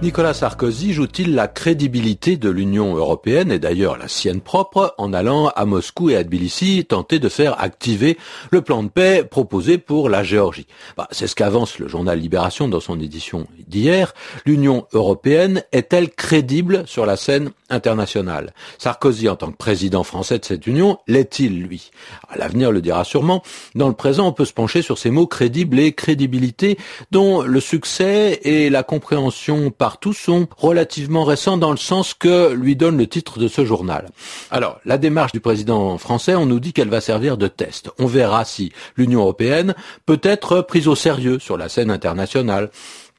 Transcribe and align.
Nicolas 0.00 0.32
Sarkozy 0.32 0.92
joue-t-il 0.92 1.34
la 1.34 1.48
crédibilité 1.48 2.36
de 2.36 2.48
l'Union 2.48 2.94
européenne 2.94 3.50
et 3.50 3.58
d'ailleurs 3.58 3.98
la 3.98 4.06
sienne 4.06 4.40
propre 4.40 4.94
en 4.96 5.12
allant 5.12 5.48
à 5.48 5.64
Moscou 5.64 6.08
et 6.10 6.16
à 6.16 6.22
Tbilissi 6.22 6.84
tenter 6.84 7.18
de 7.18 7.28
faire 7.28 7.60
activer 7.60 8.16
le 8.52 8.62
plan 8.62 8.84
de 8.84 8.88
paix 8.88 9.24
proposé 9.28 9.76
pour 9.76 10.08
la 10.08 10.22
Géorgie? 10.22 10.68
Bah, 10.96 11.08
C'est 11.10 11.26
ce 11.26 11.34
qu'avance 11.34 11.80
le 11.80 11.88
journal 11.88 12.20
Libération 12.20 12.68
dans 12.68 12.78
son 12.78 13.00
édition 13.00 13.48
d'hier. 13.66 14.14
L'Union 14.46 14.86
européenne 14.92 15.64
est-elle 15.72 16.10
crédible 16.10 16.84
sur 16.86 17.04
la 17.04 17.16
scène 17.16 17.50
internationale? 17.68 18.54
Sarkozy, 18.78 19.28
en 19.28 19.34
tant 19.34 19.50
que 19.50 19.56
président 19.56 20.04
français 20.04 20.38
de 20.38 20.44
cette 20.44 20.68
Union, 20.68 20.98
l'est-il, 21.08 21.60
lui? 21.60 21.90
L'avenir 22.36 22.70
le 22.70 22.80
dira 22.80 23.02
sûrement. 23.02 23.42
Dans 23.74 23.88
le 23.88 23.94
présent, 23.94 24.28
on 24.28 24.32
peut 24.32 24.44
se 24.44 24.52
pencher 24.52 24.80
sur 24.80 24.96
ces 24.96 25.10
mots 25.10 25.26
crédible 25.26 25.80
et 25.80 25.92
crédibilité 25.92 26.78
dont 27.10 27.42
le 27.42 27.58
succès 27.58 28.38
et 28.44 28.70
la 28.70 28.84
compréhension 28.84 29.72
par 29.72 29.87
partout 29.88 30.12
sont 30.12 30.48
relativement 30.58 31.24
récents 31.24 31.56
dans 31.56 31.70
le 31.70 31.78
sens 31.78 32.12
que 32.12 32.52
lui 32.52 32.76
donne 32.76 32.98
le 32.98 33.06
titre 33.06 33.38
de 33.38 33.48
ce 33.48 33.64
journal. 33.64 34.10
Alors, 34.50 34.78
la 34.84 34.98
démarche 34.98 35.32
du 35.32 35.40
président 35.40 35.96
français, 35.96 36.34
on 36.34 36.44
nous 36.44 36.60
dit 36.60 36.74
qu'elle 36.74 36.90
va 36.90 37.00
servir 37.00 37.38
de 37.38 37.48
test. 37.48 37.90
On 37.98 38.04
verra 38.04 38.44
si 38.44 38.70
l'Union 38.98 39.20
européenne 39.20 39.74
peut 40.04 40.20
être 40.22 40.60
prise 40.60 40.88
au 40.88 40.94
sérieux 40.94 41.38
sur 41.38 41.56
la 41.56 41.70
scène 41.70 41.90
internationale 41.90 42.68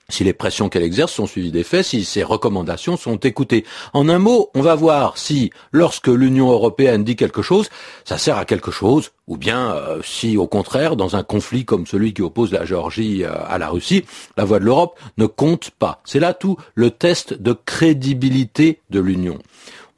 si 0.10 0.24
les 0.24 0.34
pressions 0.34 0.70
qu'elle 0.70 0.84
exerce 0.84 1.14
sont 1.14 1.28
suivies 1.28 1.52
des 1.52 1.64
faits, 1.64 1.86
si 1.86 2.04
ses 2.04 2.24
recommandations 2.24 2.98
sont 2.98 3.18
écoutées. 3.18 3.66
En 3.94 4.10
un 4.10 4.20
mot, 4.20 4.50
on 4.56 4.62
va 4.62 4.76
voir 4.76 5.18
si, 5.18 5.52
lorsque 5.72 6.08
l'Union 6.08 6.52
européenne 6.52 7.04
dit 7.04 7.16
quelque 7.16 7.42
chose, 7.42 7.70
ça 8.04 8.18
sert 8.18 8.38
à 8.38 8.46
quelque 8.46 8.72
chose, 8.72 9.12
ou 9.28 9.38
bien 9.38 9.74
euh, 9.74 10.02
si, 10.04 10.38
au 10.38 10.48
contraire, 10.48 10.96
dans 10.96 11.16
un 11.16 11.24
conflit 11.24 11.64
comme 11.64 11.86
celui 11.86 12.14
qui 12.14 12.22
oppose 12.22 12.52
la 12.52 12.66
Géorgie 12.66 13.24
euh, 13.24 13.32
à 13.48 13.58
la 13.58 13.70
Russie, 13.70 14.04
la 14.36 14.46
voix 14.46 14.60
de 14.60 14.66
l'Europe 14.66 15.00
ne 15.18 15.28
compte 15.28 15.70
pas. 15.72 16.02
C'est 16.04 16.20
là 16.20 16.34
tout 16.34 16.58
le 16.76 16.92
test 16.92 17.34
de 17.34 17.54
crédibilité 17.54 18.82
de 18.90 19.00
l'Union. 19.00 19.40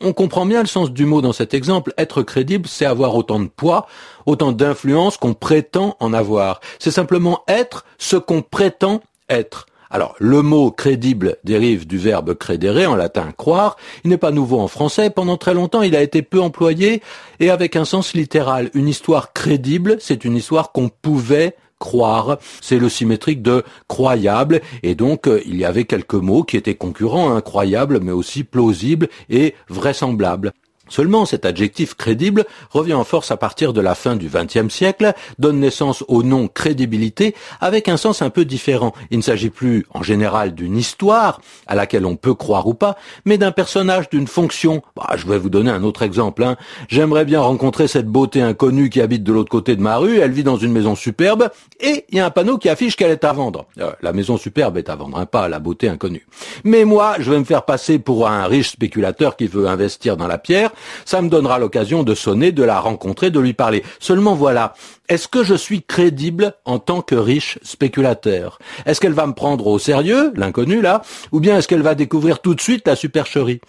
On 0.03 0.13
comprend 0.13 0.47
bien 0.47 0.61
le 0.61 0.67
sens 0.67 0.91
du 0.91 1.05
mot 1.05 1.21
dans 1.21 1.31
cet 1.31 1.53
exemple. 1.53 1.93
Être 1.95 2.23
crédible, 2.23 2.67
c'est 2.67 2.85
avoir 2.85 3.15
autant 3.15 3.39
de 3.39 3.47
poids, 3.47 3.87
autant 4.25 4.51
d'influence 4.51 5.17
qu'on 5.17 5.35
prétend 5.35 5.95
en 5.99 6.11
avoir. 6.13 6.59
C'est 6.79 6.91
simplement 6.91 7.43
être 7.47 7.85
ce 7.99 8.17
qu'on 8.17 8.41
prétend 8.41 9.01
être. 9.29 9.67
Alors, 9.93 10.15
le 10.19 10.41
mot 10.41 10.71
crédible 10.71 11.35
dérive 11.43 11.85
du 11.85 11.97
verbe 11.97 12.33
credere, 12.33 12.89
en 12.89 12.95
latin 12.95 13.31
croire. 13.37 13.75
Il 14.05 14.09
n'est 14.09 14.17
pas 14.17 14.31
nouveau 14.31 14.59
en 14.59 14.69
français. 14.69 15.09
Pendant 15.09 15.35
très 15.35 15.53
longtemps, 15.53 15.81
il 15.81 15.97
a 15.97 16.01
été 16.01 16.21
peu 16.21 16.41
employé 16.41 17.01
et 17.41 17.49
avec 17.49 17.75
un 17.75 17.83
sens 17.83 18.13
littéral. 18.13 18.71
Une 18.73 18.87
histoire 18.87 19.33
crédible, 19.33 19.97
c'est 19.99 20.23
une 20.23 20.37
histoire 20.37 20.71
qu'on 20.71 20.87
pouvait 20.87 21.57
croire, 21.77 22.37
c'est 22.61 22.77
le 22.77 22.87
symétrique 22.87 23.41
de 23.41 23.63
croyable, 23.87 24.61
et 24.83 24.93
donc 24.93 25.27
euh, 25.27 25.41
il 25.47 25.57
y 25.57 25.65
avait 25.65 25.85
quelques 25.85 26.13
mots 26.13 26.43
qui 26.43 26.55
étaient 26.55 26.75
concurrents, 26.75 27.35
incroyable, 27.35 27.99
mais 28.01 28.11
aussi 28.11 28.43
plausible 28.43 29.09
et 29.31 29.55
vraisemblable. 29.67 30.53
Seulement, 30.89 31.25
cet 31.25 31.45
adjectif 31.45 31.93
crédible 31.93 32.45
revient 32.69 32.93
en 32.93 33.03
force 33.03 33.31
à 33.31 33.37
partir 33.37 33.71
de 33.71 33.79
la 33.79 33.95
fin 33.95 34.15
du 34.15 34.29
XXe 34.29 34.73
siècle, 34.73 35.13
donne 35.39 35.59
naissance 35.59 36.03
au 36.07 36.21
nom 36.21 36.47
crédibilité 36.47 37.33
avec 37.61 37.87
un 37.87 37.97
sens 37.97 38.21
un 38.21 38.29
peu 38.29 38.45
différent. 38.45 38.93
Il 39.09 39.17
ne 39.17 39.23
s'agit 39.23 39.49
plus 39.49 39.85
en 39.93 40.03
général 40.03 40.53
d'une 40.53 40.77
histoire 40.77 41.39
à 41.67 41.75
laquelle 41.75 42.05
on 42.05 42.15
peut 42.15 42.33
croire 42.33 42.67
ou 42.67 42.73
pas, 42.73 42.97
mais 43.25 43.37
d'un 43.37 43.51
personnage, 43.51 44.09
d'une 44.09 44.27
fonction. 44.27 44.81
Bah, 44.95 45.11
je 45.15 45.27
vais 45.27 45.37
vous 45.37 45.49
donner 45.49 45.71
un 45.71 45.83
autre 45.83 46.01
exemple. 46.01 46.43
Hein. 46.43 46.57
J'aimerais 46.89 47.25
bien 47.25 47.39
rencontrer 47.39 47.87
cette 47.87 48.07
beauté 48.07 48.41
inconnue 48.41 48.89
qui 48.89 49.01
habite 49.01 49.23
de 49.23 49.31
l'autre 49.31 49.49
côté 49.49 49.75
de 49.75 49.81
ma 49.81 49.97
rue. 49.97 50.17
Elle 50.17 50.31
vit 50.31 50.43
dans 50.43 50.57
une 50.57 50.71
maison 50.71 50.95
superbe 50.95 51.49
et 51.79 52.05
il 52.09 52.17
y 52.17 52.19
a 52.19 52.25
un 52.25 52.31
panneau 52.31 52.57
qui 52.57 52.69
affiche 52.69 52.95
qu'elle 52.95 53.11
est 53.11 53.23
à 53.23 53.31
vendre. 53.31 53.65
Euh, 53.79 53.91
la 54.01 54.13
maison 54.13 54.35
superbe 54.37 54.77
est 54.77 54.89
à 54.89 54.95
vendre, 54.95 55.17
hein, 55.17 55.25
pas 55.25 55.47
la 55.47 55.59
beauté 55.59 55.87
inconnue. 55.87 56.25
Mais 56.63 56.83
moi, 56.85 57.15
je 57.19 57.31
vais 57.31 57.39
me 57.39 57.45
faire 57.45 57.63
passer 57.63 57.99
pour 57.99 58.27
un 58.27 58.45
riche 58.45 58.71
spéculateur 58.71 59.37
qui 59.37 59.47
veut 59.47 59.67
investir 59.67 60.17
dans 60.17 60.27
la 60.27 60.37
pierre 60.37 60.70
ça 61.05 61.21
me 61.21 61.29
donnera 61.29 61.59
l'occasion 61.59 62.03
de 62.03 62.15
sonner, 62.15 62.51
de 62.51 62.63
la 62.63 62.79
rencontrer, 62.79 63.31
de 63.31 63.39
lui 63.39 63.53
parler. 63.53 63.83
Seulement 63.99 64.35
voilà, 64.35 64.73
est-ce 65.09 65.27
que 65.27 65.43
je 65.43 65.55
suis 65.55 65.83
crédible 65.83 66.53
en 66.65 66.79
tant 66.79 67.01
que 67.01 67.15
riche 67.15 67.59
spéculateur? 67.63 68.59
Est-ce 68.85 69.01
qu'elle 69.01 69.13
va 69.13 69.27
me 69.27 69.33
prendre 69.33 69.67
au 69.67 69.79
sérieux, 69.79 70.31
l'inconnu 70.35 70.81
là, 70.81 71.01
ou 71.31 71.39
bien 71.39 71.57
est-ce 71.57 71.67
qu'elle 71.67 71.81
va 71.81 71.95
découvrir 71.95 72.39
tout 72.39 72.55
de 72.55 72.61
suite 72.61 72.87
la 72.87 72.95
supercherie? 72.95 73.61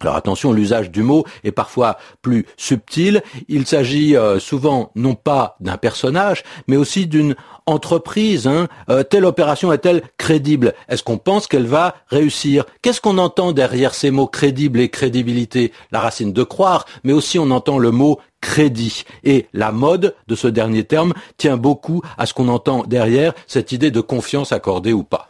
Alors 0.00 0.16
attention, 0.16 0.52
l'usage 0.52 0.90
du 0.90 1.02
mot 1.02 1.24
est 1.44 1.52
parfois 1.52 1.98
plus 2.22 2.46
subtil. 2.56 3.22
Il 3.48 3.66
s'agit 3.66 4.16
euh, 4.16 4.38
souvent 4.38 4.90
non 4.94 5.14
pas 5.14 5.56
d'un 5.60 5.76
personnage, 5.76 6.44
mais 6.66 6.76
aussi 6.76 7.06
d'une 7.06 7.34
entreprise. 7.66 8.46
Hein. 8.46 8.68
Euh, 8.90 9.02
telle 9.02 9.24
opération 9.24 9.72
est-elle 9.72 10.02
crédible? 10.16 10.74
Est-ce 10.88 11.02
qu'on 11.02 11.18
pense 11.18 11.46
qu'elle 11.46 11.66
va 11.66 11.96
réussir? 12.08 12.64
Qu'est-ce 12.82 13.00
qu'on 13.00 13.18
entend 13.18 13.52
derrière 13.52 13.94
ces 13.94 14.10
mots 14.10 14.26
crédible 14.26 14.80
et 14.80 14.88
crédibilité? 14.88 15.72
La 15.90 16.00
racine 16.00 16.32
de 16.32 16.42
croire, 16.42 16.86
mais 17.04 17.12
aussi 17.12 17.38
on 17.38 17.50
entend 17.50 17.78
le 17.78 17.90
mot 17.90 18.20
crédit. 18.40 19.04
Et 19.24 19.46
la 19.52 19.72
mode 19.72 20.14
de 20.28 20.34
ce 20.34 20.46
dernier 20.48 20.84
terme 20.84 21.12
tient 21.36 21.56
beaucoup 21.56 22.02
à 22.16 22.26
ce 22.26 22.34
qu'on 22.34 22.48
entend 22.48 22.84
derrière 22.84 23.32
cette 23.46 23.72
idée 23.72 23.90
de 23.90 24.00
confiance 24.00 24.52
accordée 24.52 24.92
ou 24.92 25.02
pas. 25.02 25.28